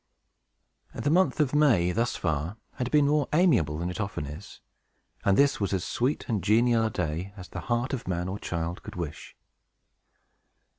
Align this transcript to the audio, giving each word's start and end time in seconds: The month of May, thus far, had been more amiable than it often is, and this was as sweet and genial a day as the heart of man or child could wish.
The 0.95 1.11
month 1.11 1.39
of 1.39 1.53
May, 1.53 1.91
thus 1.91 2.15
far, 2.15 2.57
had 2.77 2.89
been 2.89 3.05
more 3.05 3.29
amiable 3.33 3.77
than 3.77 3.91
it 3.91 4.01
often 4.01 4.25
is, 4.25 4.59
and 5.23 5.37
this 5.37 5.59
was 5.59 5.73
as 5.73 5.83
sweet 5.83 6.25
and 6.27 6.43
genial 6.43 6.83
a 6.87 6.89
day 6.89 7.35
as 7.37 7.49
the 7.49 7.59
heart 7.69 7.93
of 7.93 8.07
man 8.07 8.27
or 8.27 8.39
child 8.39 8.81
could 8.81 8.95
wish. 8.95 9.35